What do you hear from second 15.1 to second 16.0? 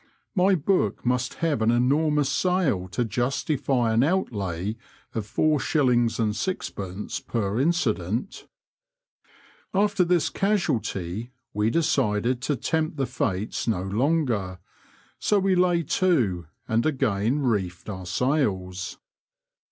so we lay